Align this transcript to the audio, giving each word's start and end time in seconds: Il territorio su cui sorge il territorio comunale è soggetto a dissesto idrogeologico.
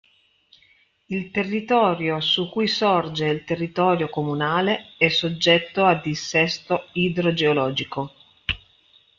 Il 1.09 1.29
territorio 1.29 2.19
su 2.21 2.49
cui 2.49 2.65
sorge 2.65 3.27
il 3.27 3.43
territorio 3.43 4.09
comunale 4.09 4.95
è 4.97 5.09
soggetto 5.09 5.85
a 5.85 5.93
dissesto 5.93 6.87
idrogeologico. 6.93 8.11